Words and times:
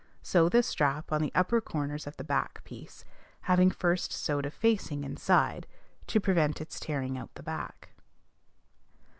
Sew 0.23 0.49
the 0.49 0.63
strap 0.63 1.11
on 1.11 1.21
the 1.21 1.31
upper 1.35 1.61
corners 1.61 2.07
of 2.07 2.17
the 2.17 2.23
back 2.23 2.63
piece, 2.63 3.05
having 3.41 3.69
first 3.69 4.11
sewed 4.11 4.47
a 4.47 4.49
facing 4.49 5.03
inside, 5.03 5.67
to 6.07 6.19
prevent 6.19 6.59
its 6.59 6.79
tearing 6.79 7.19
out 7.19 7.31
the 7.35 7.43
back. 7.43 7.89